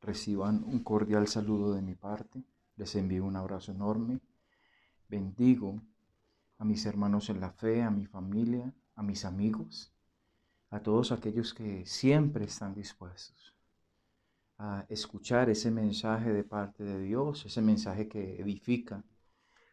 Reciban 0.00 0.64
un 0.64 0.80
cordial 0.80 1.28
saludo 1.28 1.74
de 1.74 1.82
mi 1.82 1.94
parte. 1.94 2.42
Les 2.76 2.94
envío 2.94 3.24
un 3.24 3.36
abrazo 3.36 3.72
enorme. 3.72 4.20
Bendigo 5.08 5.82
a 6.58 6.64
mis 6.64 6.86
hermanos 6.86 7.28
en 7.30 7.40
la 7.40 7.50
fe, 7.50 7.82
a 7.82 7.90
mi 7.90 8.06
familia, 8.06 8.72
a 8.94 9.02
mis 9.02 9.24
amigos, 9.24 9.92
a 10.70 10.80
todos 10.80 11.12
aquellos 11.12 11.52
que 11.54 11.84
siempre 11.86 12.44
están 12.44 12.74
dispuestos 12.74 13.54
a 14.62 14.84
escuchar 14.90 15.48
ese 15.48 15.70
mensaje 15.70 16.30
de 16.34 16.44
parte 16.44 16.84
de 16.84 17.00
Dios, 17.00 17.46
ese 17.46 17.62
mensaje 17.62 18.08
que 18.08 18.38
edifica, 18.42 19.02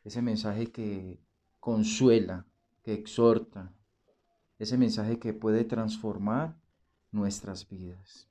ese 0.05 0.21
mensaje 0.21 0.71
que 0.71 1.19
consuela, 1.59 2.45
que 2.83 2.93
exhorta, 2.93 3.73
ese 4.57 4.77
mensaje 4.77 5.19
que 5.19 5.33
puede 5.33 5.65
transformar 5.65 6.55
nuestras 7.11 7.67
vidas. 7.67 8.29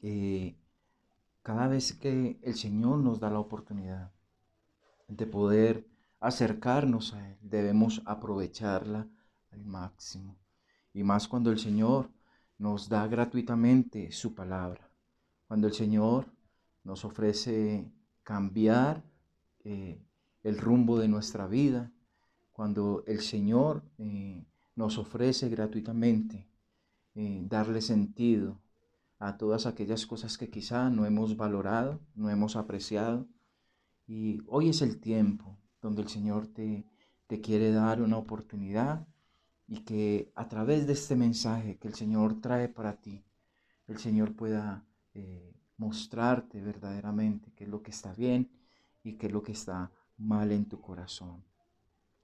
Eh, 0.00 0.56
cada 1.42 1.68
vez 1.68 1.92
que 1.92 2.38
el 2.42 2.54
Señor 2.54 2.98
nos 2.98 3.20
da 3.20 3.30
la 3.30 3.38
oportunidad 3.38 4.12
de 5.08 5.26
poder 5.26 5.86
acercarnos 6.20 7.14
a 7.14 7.28
Él, 7.28 7.38
debemos 7.40 8.02
aprovecharla 8.04 9.08
al 9.50 9.64
máximo. 9.64 10.36
Y 10.92 11.02
más 11.02 11.28
cuando 11.28 11.50
el 11.50 11.58
Señor 11.58 12.10
nos 12.58 12.88
da 12.88 13.06
gratuitamente 13.06 14.12
su 14.12 14.34
palabra 14.34 14.90
cuando 15.50 15.66
el 15.66 15.74
Señor 15.74 16.26
nos 16.84 17.04
ofrece 17.04 17.90
cambiar 18.22 19.02
eh, 19.64 20.00
el 20.44 20.58
rumbo 20.58 20.96
de 20.96 21.08
nuestra 21.08 21.48
vida, 21.48 21.90
cuando 22.52 23.02
el 23.08 23.20
Señor 23.20 23.82
eh, 23.98 24.46
nos 24.76 24.96
ofrece 24.96 25.48
gratuitamente 25.48 26.46
eh, 27.16 27.42
darle 27.48 27.80
sentido 27.80 28.60
a 29.20 29.36
todas 29.36 29.66
aquellas 29.66 30.06
cosas 30.06 30.38
que 30.38 30.48
quizá 30.48 30.88
no 30.88 31.04
hemos 31.04 31.36
valorado, 31.36 32.00
no 32.14 32.30
hemos 32.30 32.56
apreciado. 32.56 33.28
Y 34.06 34.40
hoy 34.46 34.70
es 34.70 34.80
el 34.80 34.98
tiempo 34.98 35.58
donde 35.82 36.02
el 36.02 36.08
Señor 36.08 36.46
te, 36.46 36.86
te 37.26 37.40
quiere 37.40 37.70
dar 37.70 38.00
una 38.00 38.16
oportunidad 38.16 39.06
y 39.68 39.80
que 39.80 40.32
a 40.34 40.48
través 40.48 40.86
de 40.86 40.94
este 40.94 41.16
mensaje 41.16 41.76
que 41.76 41.86
el 41.86 41.94
Señor 41.94 42.40
trae 42.40 42.68
para 42.68 42.96
ti, 42.96 43.22
el 43.86 43.98
Señor 43.98 44.34
pueda 44.34 44.84
eh, 45.12 45.54
mostrarte 45.76 46.62
verdaderamente 46.62 47.52
qué 47.54 47.64
es 47.64 47.70
lo 47.70 47.82
que 47.82 47.90
está 47.90 48.14
bien 48.14 48.50
y 49.04 49.12
qué 49.12 49.26
es 49.26 49.32
lo 49.32 49.42
que 49.42 49.52
está 49.52 49.92
mal 50.16 50.50
en 50.50 50.64
tu 50.64 50.80
corazón. 50.80 51.44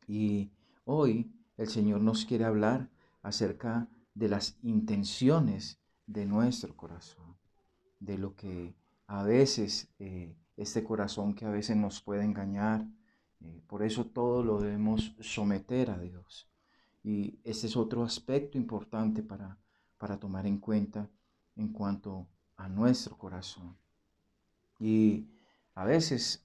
Y 0.08 0.50
hoy 0.86 1.30
el 1.58 1.68
Señor 1.68 2.00
nos 2.00 2.24
quiere 2.24 2.46
hablar 2.46 2.88
acerca 3.22 3.86
de 4.14 4.28
las 4.28 4.56
intenciones 4.62 5.78
de 6.06 6.26
nuestro 6.26 6.76
corazón, 6.76 7.36
de 8.00 8.18
lo 8.18 8.34
que 8.34 8.74
a 9.06 9.22
veces 9.22 9.88
eh, 9.98 10.36
este 10.56 10.82
corazón 10.82 11.34
que 11.34 11.44
a 11.44 11.50
veces 11.50 11.76
nos 11.76 12.00
puede 12.00 12.24
engañar, 12.24 12.86
eh, 13.40 13.60
por 13.66 13.82
eso 13.82 14.06
todo 14.06 14.42
lo 14.42 14.60
debemos 14.60 15.14
someter 15.20 15.90
a 15.90 15.98
Dios. 15.98 16.48
Y 17.02 17.38
este 17.44 17.66
es 17.66 17.76
otro 17.76 18.02
aspecto 18.02 18.58
importante 18.58 19.22
para, 19.22 19.58
para 19.98 20.18
tomar 20.18 20.46
en 20.46 20.58
cuenta 20.58 21.08
en 21.56 21.68
cuanto 21.68 22.26
a 22.56 22.68
nuestro 22.68 23.16
corazón. 23.16 23.76
Y 24.78 25.26
a 25.74 25.84
veces 25.84 26.44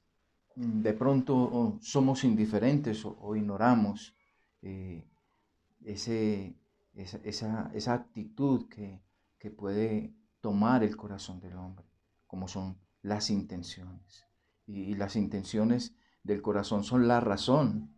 mm, 0.55 0.81
de 0.81 0.93
pronto 0.93 1.77
somos 1.81 2.23
indiferentes 2.23 3.05
o, 3.05 3.35
ignoramos 3.35 4.15
eh, 4.61 5.03
ese, 5.83 6.55
esa, 6.93 7.71
esa, 7.73 7.93
actitud 7.93 8.67
que, 8.67 9.01
que, 9.41 9.51
puede 9.51 10.13
tomar 10.39 10.83
el 10.83 10.95
corazón 10.95 11.39
del 11.39 11.57
hombre, 11.57 11.85
como 12.27 12.47
son 12.47 12.77
las 13.01 13.29
intenciones. 13.29 14.25
Y, 14.67 14.95
las 14.95 15.15
intenciones 15.15 15.95
del 16.23 16.41
corazón 16.41 16.83
son 16.83 17.07
la 17.07 17.19
razón 17.19 17.95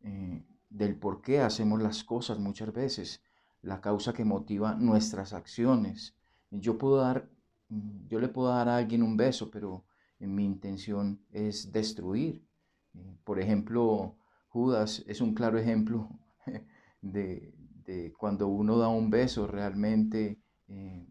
eh, 0.00 0.44
del 0.70 0.96
por 0.96 1.20
qué 1.20 1.40
hacemos 1.40 1.82
las 1.82 2.04
cosas 2.04 2.38
muchas 2.38 2.72
veces, 2.72 3.22
la 3.62 3.80
causa 3.80 4.12
que 4.12 4.24
motiva 4.24 4.74
nuestras 4.74 5.32
acciones. 5.32 6.14
Yo 6.50 6.78
puedo 6.78 6.96
dar 6.96 7.28
Mm, 7.68 8.08
yo 8.08 8.20
le 8.20 8.28
puedo 8.28 8.48
dar 8.48 8.68
a 8.68 8.76
alguien 8.76 9.02
un 9.02 9.16
beso, 9.16 9.50
pero 9.50 9.84
mi 10.18 10.44
intención 10.44 11.20
es 11.30 11.72
destruir. 11.72 12.44
Eh, 12.94 13.16
por 13.24 13.40
ejemplo, 13.40 14.16
Judas 14.48 15.04
es 15.06 15.20
un 15.20 15.34
claro 15.34 15.58
ejemplo 15.58 16.08
de, 17.02 17.54
cuando 18.18 18.48
uno 18.48 18.78
da 18.78 18.88
un 18.88 19.10
beso 19.10 19.46
realmente 19.46 20.38
eh, 20.68 21.06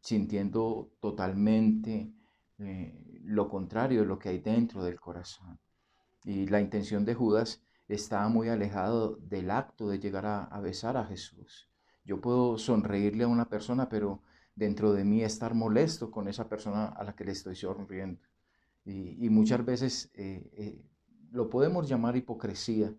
sintiendo 0.00 0.92
totalmente 1.00 2.12
eh, 2.58 3.20
lo 3.24 3.48
contrario 3.48 4.00
de 4.00 4.06
lo 4.06 4.18
que 4.18 4.30
hay 4.30 4.38
dentro 4.38 4.84
del 4.84 5.00
corazón. 5.00 5.58
Y 6.24 6.46
la 6.46 6.60
intención 6.60 7.04
de 7.04 7.14
Judas 7.14 7.62
estaba 7.88 8.28
muy 8.28 8.48
alejado 8.48 9.16
del 9.16 9.50
acto 9.50 9.88
de 9.88 9.98
llegar 9.98 10.26
a, 10.26 10.60
besar 10.60 10.96
a 10.96 11.04
Jesús. 11.04 11.68
Yo 12.04 12.20
puedo 12.20 12.56
sonreírle 12.56 13.24
a 13.24 13.28
una 13.28 13.48
persona, 13.48 13.88
pero 13.88 14.22
dentro 14.54 14.92
de 14.92 15.04
mí 15.04 15.22
estar 15.22 15.54
molesto 15.54 16.10
con 16.10 16.28
esa 16.28 16.48
persona 16.48 16.86
a 16.86 17.04
la 17.04 17.14
que 17.14 17.24
le 17.24 17.32
estoy 17.32 17.56
sonriendo. 17.56 18.20
Y, 18.84 19.28
muchas 19.28 19.64
veces 19.64 20.10
eh, 20.14 20.82
lo 21.30 21.50
podemos 21.50 21.88
llamar 21.88 22.16
hipocresía, 22.16 22.94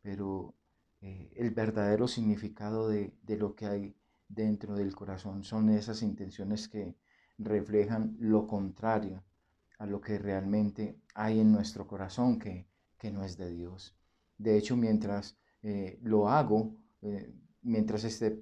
pero 0.00 0.54
el 1.00 1.50
verdadero 1.50 2.08
significado 2.08 2.88
de, 2.88 3.12
lo 3.26 3.54
que 3.54 3.66
hay 3.66 3.96
dentro 4.34 4.74
del 4.74 4.94
corazón 4.94 5.44
son 5.44 5.70
esas 5.70 6.02
intenciones 6.02 6.68
que 6.68 6.96
reflejan 7.38 8.16
lo 8.18 8.46
contrario 8.46 9.22
a 9.78 9.86
lo 9.86 10.00
que 10.00 10.18
realmente 10.18 10.96
hay 11.14 11.40
en 11.40 11.52
nuestro 11.52 11.86
corazón, 11.86 12.38
que, 12.38 12.66
que 12.98 13.10
no 13.10 13.24
es 13.24 13.36
de 13.36 13.50
Dios. 13.50 13.96
De 14.38 14.56
hecho, 14.56 14.76
mientras 14.76 15.36
lo 16.02 16.28
hago, 16.28 16.76
mientras 17.62 18.04
esté 18.04 18.40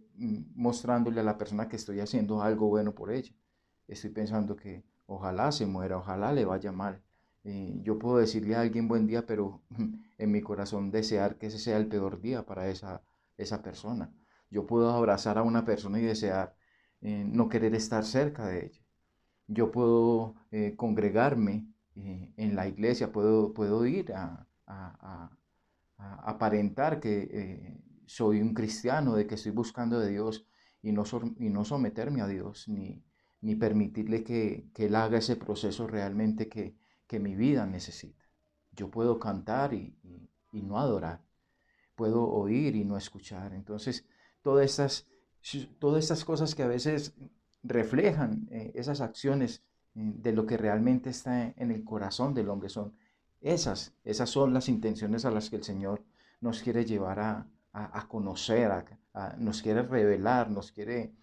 mostrándole 0.54 1.20
a 1.20 1.24
la 1.24 1.38
persona 1.38 1.68
que 1.68 1.76
estoy 1.76 2.00
haciendo 2.00 2.42
algo 2.42 2.68
bueno 2.68 2.94
por 2.94 3.10
ella. 3.10 3.32
Estoy 3.88 4.10
pensando 4.10 4.56
que 4.56 4.84
ojalá 5.06 5.52
se 5.52 5.66
muera, 5.66 5.98
ojalá 5.98 6.32
le 6.32 6.44
vaya 6.44 6.72
mal. 6.72 7.02
Eh, 7.44 7.80
yo 7.82 7.98
puedo 7.98 8.18
decirle 8.18 8.54
a 8.54 8.60
alguien 8.60 8.88
buen 8.88 9.06
día, 9.06 9.26
pero 9.26 9.62
en 10.18 10.30
mi 10.30 10.40
corazón 10.42 10.90
desear 10.90 11.38
que 11.38 11.46
ese 11.46 11.58
sea 11.58 11.76
el 11.76 11.88
peor 11.88 12.20
día 12.20 12.44
para 12.44 12.68
esa, 12.68 13.02
esa 13.36 13.62
persona. 13.62 14.12
Yo 14.52 14.66
puedo 14.66 14.90
abrazar 14.90 15.38
a 15.38 15.42
una 15.42 15.64
persona 15.64 15.98
y 15.98 16.02
desear 16.02 16.54
eh, 17.00 17.24
no 17.26 17.48
querer 17.48 17.74
estar 17.74 18.04
cerca 18.04 18.46
de 18.46 18.66
ella. 18.66 18.80
Yo 19.48 19.72
puedo 19.72 20.36
eh, 20.52 20.74
congregarme 20.76 21.66
en 21.94 22.56
la 22.56 22.68
iglesia, 22.68 23.12
puedo, 23.12 23.52
puedo 23.52 23.84
ir 23.84 24.14
a, 24.14 24.46
aparentar 25.98 27.00
que 27.00 27.76
soy 28.06 28.40
un 28.40 28.54
cristiano, 28.54 29.14
de 29.14 29.26
que 29.26 29.34
estoy 29.34 29.52
buscando 29.52 30.00
de 30.00 30.10
Dios 30.10 30.46
y 30.80 30.92
no, 30.92 31.04
y 31.38 31.50
no 31.50 31.64
someterme 31.66 32.22
a 32.22 32.26
Dios, 32.26 32.66
ni, 32.68 33.04
ni 33.42 33.56
permitirle 33.56 34.22
que, 34.24 34.70
Él 34.76 34.94
haga 34.94 35.18
ese 35.18 35.36
proceso 35.36 35.86
realmente 35.86 36.48
que, 36.48 36.80
mi 37.20 37.36
vida 37.36 37.66
necesita. 37.66 38.24
Yo 38.74 38.90
puedo 38.90 39.18
cantar 39.18 39.74
y, 39.74 39.94
no 40.52 40.78
adorar, 40.78 41.22
puedo 41.94 42.26
oír 42.26 42.74
y 42.74 42.86
no 42.86 42.96
escuchar. 42.96 43.52
Entonces, 43.52 44.06
todas 44.42 44.64
estas, 44.66 45.06
todas 45.78 46.02
estas 46.02 46.24
cosas 46.24 46.54
que 46.54 46.62
a 46.62 46.68
veces 46.68 47.14
reflejan 47.62 48.48
eh, 48.50 48.72
esas 48.74 49.00
acciones 49.00 49.62
eh, 49.94 50.12
de 50.16 50.32
lo 50.32 50.46
que 50.46 50.56
realmente 50.56 51.10
está 51.10 51.52
en 51.56 51.70
el 51.70 51.84
corazón 51.84 52.34
del 52.34 52.48
hombre. 52.50 52.68
Son 52.68 52.94
esas, 53.40 53.94
esas 54.04 54.30
son 54.30 54.52
las 54.52 54.68
intenciones 54.68 55.24
a 55.24 55.30
las 55.30 55.50
que 55.50 55.56
el 55.56 55.64
Señor 55.64 56.04
nos 56.40 56.62
quiere 56.62 56.84
llevar 56.84 57.20
a, 57.20 57.46
a, 57.72 58.06
conocer, 58.08 58.70
nos 59.38 59.62
quiere 59.62 59.82
revelar, 59.82 60.50
nos 60.50 60.72
quiere 60.72 61.14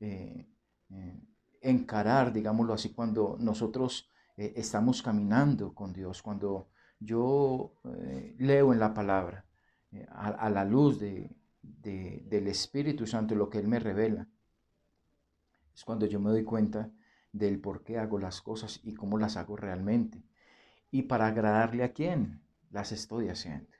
eh, 0.00 0.46
eh, 0.90 1.20
encarar, 1.62 2.32
digámoslo 2.32 2.74
así, 2.74 2.92
cuando 2.92 3.36
nosotros 3.40 4.08
estamos 4.36 5.02
caminando 5.02 5.74
con 5.74 5.94
Dios, 5.94 6.20
cuando 6.20 6.68
yo 7.00 7.72
leo 8.38 8.72
en 8.74 8.78
la 8.78 8.92
palabra 8.92 9.46
a, 10.10 10.50
la 10.50 10.64
luz 10.64 11.00
de, 11.00 11.34
del 11.82 12.46
Espíritu 12.48 13.06
Santo 13.06 13.34
lo 13.34 13.48
que 13.48 13.58
Él 13.58 13.68
me 13.68 13.78
revela. 13.78 14.28
Es 15.74 15.84
cuando 15.84 16.06
yo 16.06 16.20
me 16.20 16.30
doy 16.30 16.44
cuenta 16.44 16.90
del 17.32 17.60
por 17.60 17.82
qué 17.82 17.98
hago 17.98 18.18
las 18.18 18.40
cosas 18.40 18.80
y 18.82 18.94
cómo 18.94 19.18
las 19.18 19.36
hago 19.36 19.56
realmente. 19.56 20.22
Y 20.90 21.02
para 21.02 21.26
agradarle 21.26 21.84
a 21.84 21.92
quién 21.92 22.42
las 22.70 22.92
estoy 22.92 23.28
haciendo. 23.28 23.70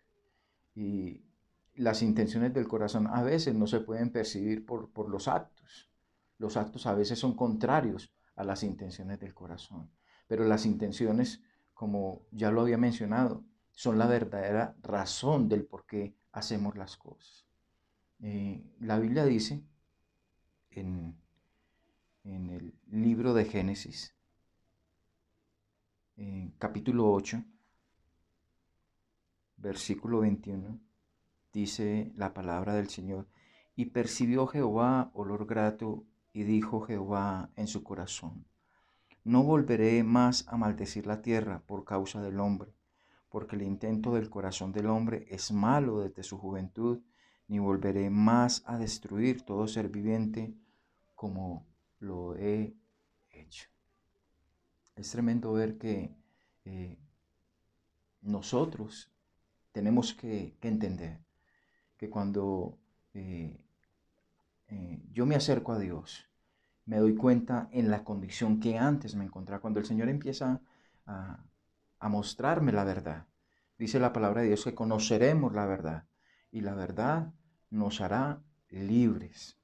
Y 0.74 1.24
las 1.74 2.02
intenciones 2.02 2.52
del 2.52 2.68
corazón 2.68 3.06
a 3.06 3.22
veces 3.22 3.54
no 3.54 3.66
se 3.66 3.80
pueden 3.80 4.10
percibir 4.10 4.66
por, 4.66 4.90
por 4.90 5.08
los 5.08 5.28
actos. 5.28 5.90
Los 6.38 6.56
actos 6.56 6.86
a 6.86 6.94
veces 6.94 7.18
son 7.18 7.34
contrarios 7.34 8.12
a 8.34 8.44
las 8.44 8.62
intenciones 8.62 9.18
del 9.18 9.34
corazón. 9.34 9.90
Pero 10.26 10.44
las 10.44 10.66
intenciones, 10.66 11.42
como 11.72 12.26
ya 12.30 12.50
lo 12.50 12.60
había 12.60 12.78
mencionado, 12.78 13.44
son 13.70 13.98
la 13.98 14.06
verdadera 14.06 14.74
razón 14.82 15.48
del 15.48 15.64
por 15.64 15.86
qué 15.86 16.14
hacemos 16.32 16.76
las 16.76 16.96
cosas. 16.96 17.45
Eh, 18.20 18.62
la 18.80 18.98
Biblia 18.98 19.24
dice 19.24 19.62
en, 20.70 21.16
el 22.24 22.74
libro 22.90 23.34
de 23.34 23.44
Génesis, 23.44 24.14
capítulo 26.58 27.12
8, 27.12 27.44
versículo 29.58 30.20
21, 30.20 30.80
dice 31.52 32.12
la 32.16 32.32
palabra 32.34 32.74
del 32.74 32.88
Señor, 32.88 33.28
y 33.74 33.86
percibió 33.86 34.46
Jehová 34.46 35.10
olor 35.14 35.46
grato, 35.46 36.04
y 36.32 36.42
dijo 36.44 36.82
Jehová 36.82 37.50
en 37.56 37.66
su 37.66 37.82
corazón, 37.82 38.44
no 39.24 39.42
volveré 39.42 40.04
más 40.04 40.46
a 40.48 40.56
maldecir 40.56 41.06
la 41.06 41.22
tierra 41.22 41.62
por 41.66 41.84
causa 41.84 42.20
del 42.22 42.40
hombre, 42.40 42.74
porque 43.30 43.56
el 43.56 43.62
intento 43.62 44.14
del 44.14 44.30
corazón 44.30 44.72
del 44.72 44.86
hombre 44.86 45.26
es 45.30 45.50
malo 45.50 46.00
desde 46.00 46.22
su 46.22 46.38
juventud, 46.38 47.00
ni 47.48 47.58
volveré 47.58 48.10
más 48.10 48.62
a 48.66 48.78
destruir 48.78 49.42
todo 49.42 49.68
ser 49.68 49.88
viviente 49.88 50.54
como 51.14 51.66
lo 52.00 52.36
he 52.36 52.74
hecho. 53.30 53.68
Es 54.96 55.10
tremendo 55.10 55.52
ver 55.52 55.78
que 55.78 56.14
eh, 56.64 56.98
nosotros 58.22 59.10
tenemos 59.72 60.14
que, 60.14 60.56
entender 60.62 61.20
que 61.96 62.10
cuando 62.10 62.78
eh, 63.14 63.64
eh, 64.68 65.02
yo 65.12 65.26
me 65.26 65.36
acerco 65.36 65.72
a 65.72 65.78
Dios, 65.78 66.28
me 66.86 66.98
doy 66.98 67.14
cuenta 67.14 67.68
en 67.72 67.90
la 67.90 68.04
condición 68.04 68.60
que 68.60 68.78
antes 68.78 69.14
me 69.14 69.24
encontraba. 69.24 69.60
Cuando 69.60 69.80
el 69.80 69.86
Señor 69.86 70.08
empieza 70.08 70.60
a, 71.04 71.44
a 71.98 72.08
mostrarme 72.08 72.72
la 72.72 72.84
verdad, 72.84 73.26
dice 73.78 74.00
la 74.00 74.12
palabra 74.12 74.42
de 74.42 74.48
Dios 74.48 74.64
que 74.64 74.74
conoceremos 74.74 75.52
la 75.52 75.66
verdad 75.66 76.06
y 76.56 76.62
la 76.62 76.74
verdad 76.74 77.34
nos 77.68 78.00
hará 78.00 78.42
libres. 78.70 79.58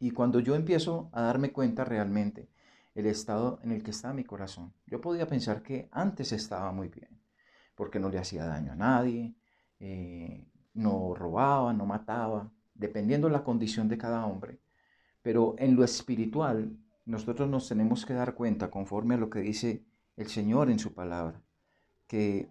Y 0.00 0.10
cuando 0.10 0.40
yo 0.40 0.56
empiezo 0.56 1.10
a 1.12 1.22
darme 1.22 1.52
cuenta 1.52 1.84
realmente 1.84 2.50
el 2.96 3.06
estado 3.06 3.60
en 3.62 3.70
el 3.70 3.84
que 3.84 3.92
está 3.92 4.12
mi 4.12 4.24
corazón, 4.24 4.72
yo 4.88 5.00
podía 5.00 5.28
pensar 5.28 5.62
que 5.62 5.88
antes 5.92 6.32
estaba 6.32 6.72
muy 6.72 6.88
bien 6.88 7.20
porque 7.76 8.00
no 8.00 8.08
le 8.08 8.18
hacía 8.18 8.46
daño 8.46 8.72
a 8.72 8.76
nadie, 8.76 9.36
eh, 9.78 10.44
no 10.74 11.14
robaba, 11.14 11.72
no 11.72 11.86
mataba, 11.86 12.50
dependiendo 12.74 13.28
de 13.28 13.34
la 13.34 13.44
condición 13.44 13.86
de 13.88 13.98
cada 13.98 14.26
hombre. 14.26 14.58
Pero 15.22 15.54
en 15.58 15.76
lo 15.76 15.84
espiritual, 15.84 16.76
nosotros 17.04 17.48
nos 17.48 17.68
tenemos 17.68 18.04
que 18.04 18.14
dar 18.14 18.34
cuenta, 18.34 18.72
conforme 18.72 19.14
a 19.14 19.18
lo 19.18 19.30
que 19.30 19.38
dice 19.38 19.84
el 20.16 20.26
Señor 20.26 20.68
en 20.68 20.80
su 20.80 20.94
palabra, 20.94 21.40
que 22.08 22.50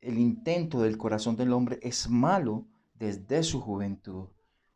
el 0.00 0.18
intento 0.18 0.82
del 0.82 0.98
corazón 0.98 1.36
del 1.36 1.52
hombre 1.52 1.78
es 1.82 2.08
malo 2.08 2.66
desde 2.94 3.42
su 3.42 3.60
juventud. 3.60 4.28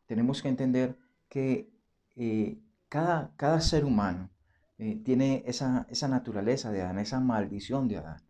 Tenemos 0.05 0.41
que 0.41 0.49
entender 0.49 0.97
que 1.29 1.71
eh, 2.15 2.59
cada, 2.89 3.33
cada, 3.37 3.61
ser 3.61 3.85
humano 3.85 4.29
eh, 4.77 5.01
tiene 5.03 5.43
esa, 5.45 5.87
esa 5.89 6.07
naturaleza 6.07 6.71
de 6.71 6.81
Adán, 6.81 6.99
esa 6.99 7.19
maldición 7.19 7.87
de 7.87 7.97
Adán 7.97 8.21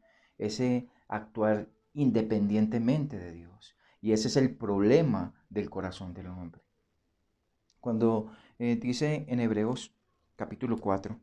ese 0.41 0.89
actuar 1.07 1.69
independientemente 1.93 3.17
de 3.17 3.31
Dios. 3.31 3.75
Y 4.01 4.11
ese 4.11 4.27
es 4.27 4.35
el 4.35 4.55
problema 4.55 5.33
del 5.49 5.69
corazón 5.69 6.13
del 6.13 6.27
hombre. 6.27 6.61
Cuando 7.79 8.31
eh, 8.59 8.75
dice 8.75 9.25
en 9.27 9.39
Hebreos 9.39 9.93
capítulo 10.35 10.77
4, 10.77 11.19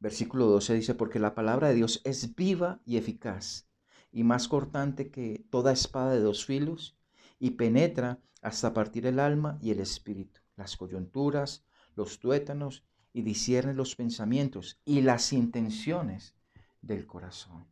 versículo 0.00 0.46
12, 0.46 0.74
dice, 0.74 0.94
porque 0.94 1.18
la 1.18 1.34
palabra 1.34 1.68
de 1.68 1.74
Dios 1.74 2.00
es 2.04 2.34
viva 2.34 2.80
y 2.84 2.96
eficaz, 2.96 3.68
y 4.12 4.24
más 4.24 4.48
cortante 4.48 5.10
que 5.10 5.44
toda 5.50 5.72
espada 5.72 6.12
de 6.12 6.20
dos 6.20 6.44
filos, 6.44 6.96
y 7.38 7.52
penetra 7.52 8.18
hasta 8.42 8.74
partir 8.74 9.06
el 9.06 9.18
alma 9.18 9.58
y 9.62 9.70
el 9.70 9.80
espíritu, 9.80 10.40
las 10.56 10.76
coyunturas, 10.76 11.64
los 11.96 12.18
tuétanos, 12.18 12.84
y 13.12 13.22
discierne 13.22 13.74
los 13.74 13.96
pensamientos 13.96 14.80
y 14.84 15.00
las 15.00 15.32
intenciones 15.32 16.34
del 16.80 17.06
corazón. 17.06 17.66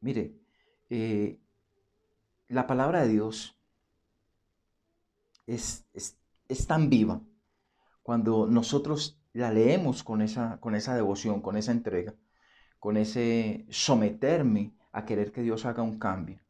Mire, 0.00 0.34
eh, 0.90 1.38
la 2.48 2.66
palabra 2.66 3.02
de 3.02 3.08
Dios 3.08 3.56
es, 5.46 5.86
es, 5.94 6.66
tan 6.66 6.90
viva 6.90 7.22
cuando 8.02 8.46
nosotros 8.46 9.18
la 9.32 9.52
leemos 9.52 10.02
con 10.02 10.20
esa, 10.20 10.58
con 10.60 10.74
esa 10.74 10.94
devoción, 10.94 11.40
con 11.40 11.56
esa 11.56 11.72
entrega, 11.72 12.14
con 12.78 12.96
ese 12.96 13.66
someterme 13.70 14.72
a 14.92 15.04
querer 15.04 15.32
que 15.32 15.42
Dios 15.42 15.64
haga 15.66 15.82
un 15.82 15.98
cambio 15.98 16.40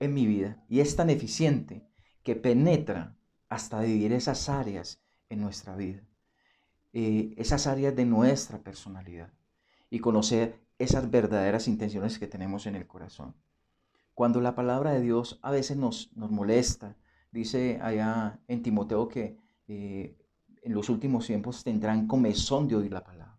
en 0.00 0.14
mi 0.14 0.26
vida. 0.26 0.62
Y 0.68 0.80
es 0.80 0.96
tan 0.96 1.10
eficiente 1.10 1.86
que 2.22 2.36
penetra 2.36 3.16
hasta 3.48 3.80
vivir 3.80 4.12
esas 4.12 4.48
áreas 4.48 5.00
en 5.28 5.40
nuestra 5.40 5.76
vida, 5.76 6.02
eh, 6.92 7.34
esas 7.36 7.66
áreas 7.66 7.94
de 7.94 8.04
nuestra 8.04 8.58
personalidad 8.58 9.32
y 9.90 10.00
conocer 10.00 10.60
esas 10.78 11.10
verdaderas 11.10 11.68
intenciones 11.68 12.18
que 12.18 12.26
tenemos 12.26 12.66
en 12.66 12.76
el 12.76 12.86
corazón. 12.86 13.34
Cuando 14.14 14.40
la 14.40 14.54
palabra 14.54 14.92
de 14.92 15.00
Dios 15.00 15.38
a 15.42 15.50
veces 15.50 15.76
nos, 15.76 16.10
nos 16.16 16.30
molesta, 16.30 16.96
dice 17.30 17.78
allá 17.82 18.40
en 18.48 18.62
Timoteo 18.62 19.08
que 19.08 19.38
eh, 19.68 20.16
en 20.62 20.74
los 20.74 20.88
últimos 20.88 21.26
tiempos 21.26 21.62
tendrán 21.62 22.06
comezón 22.06 22.66
de 22.66 22.76
oír 22.76 22.92
la 22.92 23.04
palabra. 23.04 23.38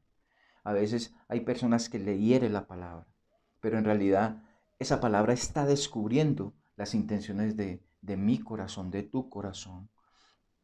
A 0.64 0.74
veces 0.74 1.14
hay 1.28 1.42
personas 1.42 1.90
que 1.90 2.00
le 2.00 2.18
hiere 2.18 2.50
la 2.50 2.68
palabra, 2.68 3.08
pero 3.68 3.80
en 3.80 3.84
realidad 3.84 4.42
esa 4.80 5.02
palabra 5.02 5.34
está 5.34 5.66
descubriendo 5.66 6.54
las 6.78 6.96
intenciones 6.96 7.58
de, 7.58 7.84
de 8.00 8.16
mi 8.16 8.40
corazón, 8.40 8.92
de 8.92 9.04
tu 9.04 9.30
corazón. 9.30 9.90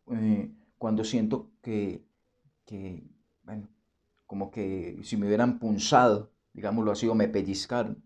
Eh, 0.10 0.56
cuando 0.78 1.04
siento 1.04 1.52
que, 1.62 2.08
que, 2.66 3.04
bueno, 3.44 3.68
como 4.26 4.52
que 4.52 5.02
si 5.04 5.18
me 5.18 5.28
hubieran 5.28 5.60
punzado, 5.60 6.32
digámoslo 6.54 6.94
así, 6.94 7.10
o 7.10 7.14
me 7.14 7.28
pellizcaron 7.28 8.02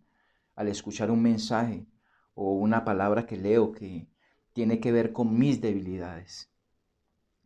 al 0.55 0.67
escuchar 0.67 1.11
un 1.11 1.21
mensaje 1.21 1.85
o 2.33 2.53
una 2.53 2.83
palabra 2.83 3.27
que 3.27 3.37
leo 3.37 3.73
que 3.73 4.09
tiene 4.51 4.79
que 4.79 4.91
ver 4.91 5.13
con 5.13 5.37
mis 5.37 5.61
debilidades, 5.61 6.49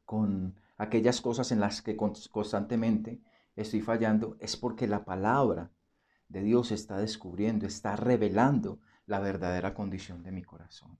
con 0.05 0.55
aquellas 0.77 1.19
cosas 1.19 1.51
en 1.51 1.59
las 1.59 1.81
que 1.81 1.97
constantemente 1.97 3.19
estoy 3.57 3.81
fallando, 3.81 4.37
es 4.39 4.55
porque 4.55 4.87
la 4.87 5.03
palabra 5.03 5.69
de 6.31 6.41
Dios 6.43 6.71
está 6.71 6.97
descubriendo, 6.97 7.65
está 7.67 7.95
revelando 7.97 8.79
la 9.05 9.19
verdadera 9.19 9.73
condición 9.73 10.23
de 10.23 10.31
mi 10.31 10.43
corazón. 10.43 10.97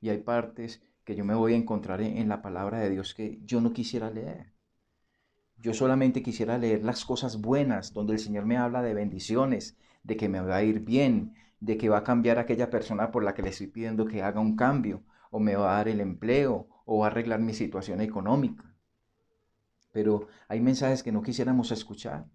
Y 0.00 0.08
hay 0.08 0.18
partes 0.18 0.82
que 1.04 1.14
yo 1.14 1.24
me 1.24 1.34
voy 1.34 1.54
a 1.54 1.56
encontrar 1.56 2.00
en, 2.00 2.28
la 2.28 2.42
palabra 2.42 2.80
de 2.80 2.90
Dios 2.90 3.14
que 3.14 3.40
yo 3.44 3.60
no 3.60 3.72
quisiera 3.72 4.10
leer. 4.10 4.52
Yo 5.58 5.72
solamente 5.72 6.22
quisiera 6.22 6.58
leer 6.58 6.82
las 6.82 7.04
cosas 7.04 7.40
buenas, 7.40 7.92
donde 7.92 8.14
el 8.14 8.18
Señor 8.18 8.44
me 8.44 8.56
habla 8.56 8.82
de 8.82 8.94
bendiciones, 8.94 9.76
de 10.02 10.16
que 10.16 10.28
me 10.28 10.40
va 10.40 10.56
a 10.56 10.64
ir 10.64 10.80
bien, 10.80 11.34
de 11.60 11.76
que 11.76 11.88
va 11.88 11.98
a 11.98 12.04
cambiar 12.04 12.38
aquella 12.38 12.68
persona 12.68 13.12
por 13.12 13.22
la 13.22 13.34
que 13.34 13.42
le 13.42 13.50
estoy 13.50 13.68
pidiendo 13.68 14.06
que 14.06 14.22
haga 14.22 14.40
un 14.40 14.56
cambio, 14.56 15.04
o 15.30 15.38
me 15.38 15.54
va 15.54 15.74
a 15.74 15.76
dar 15.76 15.88
el 15.88 16.00
empleo, 16.00 16.66
o 16.84 16.98
va 16.98 17.06
a 17.06 17.10
arreglar 17.10 17.38
mi 17.38 17.54
situación 17.54 18.00
económica. 18.00 18.64
Pero 19.92 20.26
hay 20.48 20.60
mensajes 20.60 21.04
que 21.04 21.12
no 21.12 21.22
quisiéramos 21.22 21.70
escuchar, 21.70 22.26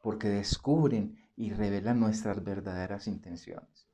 porque 0.00 0.28
descubren 0.28 1.27
y 1.38 1.52
revelan 1.52 2.00
nuestras 2.00 2.42
verdaderas 2.42 3.06
intenciones. 3.06 3.88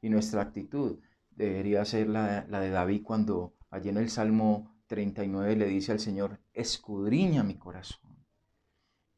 Y 0.00 0.10
nuestra 0.10 0.42
actitud 0.42 0.98
debería 1.30 1.84
ser 1.84 2.08
la, 2.08 2.44
la 2.48 2.58
de 2.58 2.70
David 2.70 3.02
cuando 3.04 3.54
allí 3.70 3.88
en 3.88 3.98
el 3.98 4.10
Salmo 4.10 4.74
39 4.88 5.54
le 5.54 5.66
dice 5.66 5.92
al 5.92 6.00
Señor, 6.00 6.40
escudriña 6.52 7.44
mi 7.44 7.54
corazón 7.54 8.16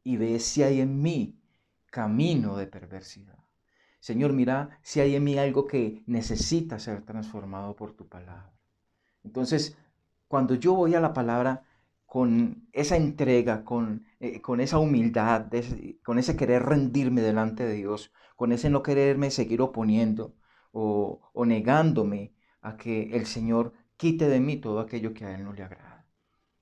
y 0.03 0.19
ve 0.19 0.39
si 0.41 0.63
hay 0.63 0.83
en 0.83 1.01
mí 1.01 1.41
camino 1.91 2.59
de 2.59 2.67
perversidad. 2.67 3.39
Señor, 3.99 4.35
mira 4.35 4.79
si 4.83 5.01
hay 5.01 5.17
en 5.17 5.25
mí 5.25 5.39
algo 5.39 5.67
que 5.67 6.03
necesita 6.07 6.79
ser 6.79 7.03
transformado 7.07 7.75
por 7.75 7.97
tu 7.97 8.07
palabra. 8.07 8.53
Entonces, 9.23 9.79
cuando 10.29 10.55
yo 10.55 10.75
voy 10.75 10.95
a 10.95 11.01
la 11.01 11.15
palabra 11.15 11.65
con 12.15 12.69
esa 12.73 12.97
entrega, 12.97 13.65
con, 13.65 14.07
eh, 14.21 14.41
con 14.41 14.61
esa 14.61 14.79
humildad, 14.79 15.47
con 16.05 16.21
ese 16.21 16.37
querer 16.37 16.63
rendirme 16.63 17.23
delante 17.23 17.67
de 17.67 17.75
Dios, 17.75 18.13
con 18.37 18.53
ese 18.53 18.71
no 18.71 18.85
quererme 18.85 19.33
seguir 19.33 19.61
oponiendo 19.61 20.37
o, 20.71 21.21
negándome 21.45 22.33
a 22.61 22.77
que 22.77 23.17
el 23.17 23.27
Señor 23.27 23.73
quite 23.97 24.29
de 24.29 24.39
mí 24.39 24.59
todo 24.59 24.79
aquello 24.79 25.13
que 25.13 25.25
a 25.25 25.35
Él 25.35 25.43
no 25.43 25.55
le 25.55 25.65
agrada. 25.65 26.07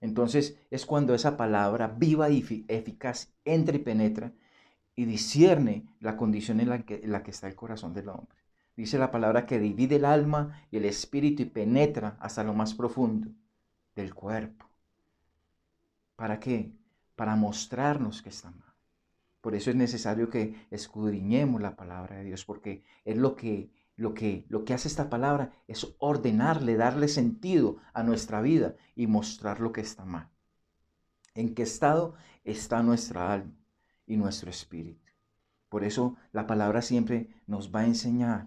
Entonces 0.01 0.59
es 0.71 0.87
cuando 0.87 1.15
esa 1.15 1.37
palabra 1.37 1.87
viva 1.87 2.31
y 2.31 2.65
eficaz 2.69 3.35
entra 3.45 3.77
y 3.77 3.81
penetra 3.81 4.33
y 4.97 5.05
discierne 5.05 5.85
la 6.01 6.17
condición 6.17 6.61
en 6.61 6.71
la 6.71 7.23
que 7.23 7.31
está 7.31 7.47
el 7.47 7.57
corazón 7.57 7.93
del 7.93 8.09
hombre. 8.09 8.39
Dice 8.75 8.97
la 8.99 9.11
palabra 9.11 9.45
que 9.45 9.59
divide 9.59 9.97
el 9.97 10.07
alma 10.07 10.63
y 10.71 10.79
el 10.79 10.87
espíritu 10.87 11.43
y 11.43 11.47
penetra 11.47 12.17
hasta 12.21 12.43
lo 12.43 12.55
más 12.55 12.73
profundo 12.73 13.29
del 13.95 14.15
cuerpo. 14.15 14.72
¿Para 16.23 16.39
qué? 16.39 16.73
Para 17.17 17.35
mostrarnos 17.35 18.23
que 18.23 18.29
está 18.29 18.53
mal. 18.53 18.73
Por 19.41 19.57
eso 19.57 19.71
es 19.71 19.75
necesario 19.75 20.31
que 20.31 20.69
escudriñemos 20.71 21.61
la 21.61 21.75
palabra 21.75 22.19
de 22.19 22.23
Dios, 22.23 22.45
porque 22.45 22.85
es 23.05 23.17
lo 23.17 23.35
que 23.35 23.73
lo 23.97 24.15
que, 24.15 24.47
lo 24.49 24.65
que 24.65 24.73
hace 24.73 24.87
esta 24.87 25.11
palabra 25.11 25.51
es 25.67 25.97
ordenarle, 25.99 26.77
darle 26.77 27.09
sentido 27.09 27.79
a 27.93 28.05
nuestra 28.05 28.41
vida 28.41 28.77
y 28.95 29.09
mostrar 29.09 29.59
lo 29.59 29.73
que 29.73 29.81
está 29.81 30.05
mal. 30.05 30.31
¿En 31.35 31.57
qué 31.57 31.65
estado 31.65 32.15
está 32.45 32.85
nuestra 32.85 33.33
alma? 33.33 33.57
y 34.07 34.17
nuestro 34.17 34.49
espíritu. 34.49 35.11
Por 35.69 35.83
eso 35.83 36.17
la 36.31 36.47
palabra 36.47 36.83
siempre 36.83 37.35
nos 37.49 37.75
va 37.75 37.81
a 37.81 37.87
enseñar 37.87 38.47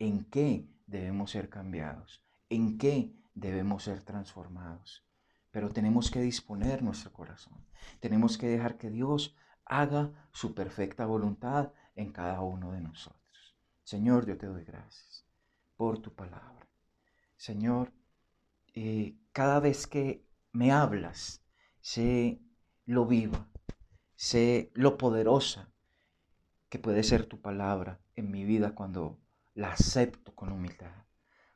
en 0.00 0.24
qué 0.24 0.66
debemos 0.88 1.30
ser 1.30 1.50
cambiados, 1.50 2.20
en 2.48 2.78
qué 2.78 3.14
debemos 3.34 3.84
ser 3.84 4.02
transformados. 4.02 5.04
Pero 5.50 5.70
tenemos 5.70 6.10
que 6.10 6.20
disponer 6.20 6.82
nuestro 6.82 7.12
corazón. 7.12 7.66
Tenemos 8.00 8.38
que 8.38 8.48
dejar 8.48 8.78
que 8.78 8.90
Dios 8.90 9.34
haga 9.64 10.12
su 10.32 10.54
perfecta 10.54 11.06
voluntad 11.06 11.72
en 11.94 12.12
cada 12.12 12.40
uno 12.40 12.72
de 12.72 12.80
nosotros. 12.80 13.56
Señor, 13.84 14.26
yo 14.26 14.36
te 14.38 14.46
doy 14.46 14.64
gracias 14.64 15.26
por 15.76 16.00
tu 16.00 16.14
palabra. 16.14 16.68
Señor, 17.36 17.92
eh, 18.74 19.16
cada 19.32 19.60
vez 19.60 19.86
que 19.86 20.26
me 20.52 20.72
hablas, 20.72 21.42
sé 21.80 22.40
lo 22.84 23.06
viva, 23.06 23.48
sé 24.14 24.70
lo 24.74 24.98
poderosa 24.98 25.72
que 26.68 26.78
puede 26.78 27.02
ser 27.02 27.26
tu 27.26 27.40
palabra 27.40 28.00
en 28.14 28.30
mi 28.30 28.44
vida 28.44 28.74
cuando 28.74 29.20
la 29.54 29.72
acepto 29.72 30.34
con 30.34 30.52
humildad, 30.52 31.04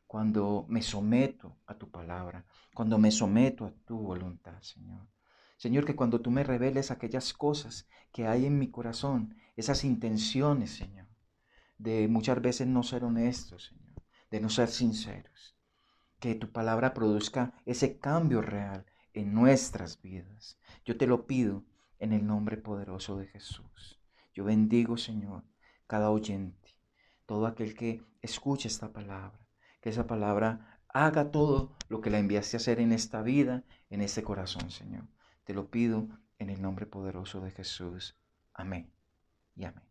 cuando 0.07 0.67
me 0.69 0.83
someto 0.83 1.57
a 1.67 1.75
tu 1.77 1.91
palabra, 1.91 2.45
cuando 2.75 2.99
me 2.99 3.11
someto 3.11 3.67
a 3.67 3.73
tu 3.85 3.99
voluntad, 3.99 4.61
Señor. 4.61 5.09
Señor, 5.57 5.85
que 5.85 5.97
cuando 5.97 6.21
tú 6.21 6.31
me 6.31 6.45
reveles 6.45 6.91
aquellas 6.91 7.33
cosas 7.33 7.89
que 8.13 8.27
hay 8.27 8.47
en 8.47 8.59
mi 8.59 8.71
corazón, 8.71 9.37
esas 9.57 9.85
intenciones, 9.85 10.73
Señor, 10.73 11.09
de 11.79 12.09
muchas 12.09 12.41
veces 12.41 12.67
no 12.67 12.83
ser 12.83 13.05
honestos, 13.05 13.67
Señor, 13.67 14.03
de 14.31 14.41
no 14.41 14.49
ser 14.49 14.69
sinceros, 14.69 15.57
que 16.21 16.35
tu 16.35 16.51
palabra 16.51 16.95
produzca 16.95 17.55
ese 17.67 17.99
cambio 17.99 18.41
real 18.41 18.87
en 19.13 19.35
nuestras 19.35 20.01
vidas. 20.03 20.59
Yo 20.85 20.97
te 20.97 21.07
lo 21.07 21.27
pido 21.27 21.65
en 21.99 22.13
el 22.13 22.27
nombre 22.27 22.57
poderoso 22.57 23.17
de 23.17 23.27
Jesús. 23.27 24.01
Yo 24.33 24.45
bendigo, 24.45 24.97
Señor, 24.97 25.45
cada 25.87 26.11
oyente, 26.11 26.77
todo 27.27 27.47
aquel 27.47 27.75
que 27.75 28.03
escuche 28.21 28.69
esta 28.69 28.93
palabra, 28.93 29.44
que 29.85 29.91
esa 29.91 30.07
palabra 30.07 30.81
haga 30.89 31.31
todo 31.31 31.77
lo 31.91 32.01
que 32.01 32.09
la 32.09 32.19
enviaste 32.19 32.57
a 32.57 32.61
hacer 32.61 32.81
en 32.81 32.91
esta 32.91 33.21
vida, 33.21 33.65
en 33.91 34.01
este 34.01 34.23
corazón, 34.23 34.71
Señor. 34.71 35.05
Te 35.45 35.53
lo 35.53 35.71
pido 35.71 36.09
en 36.39 36.49
el 36.49 36.63
nombre 36.63 36.87
poderoso 36.87 37.43
de 37.43 37.51
Jesús. 37.51 38.17
Amén 38.55 38.91
y 39.55 39.67
amén. 39.67 39.85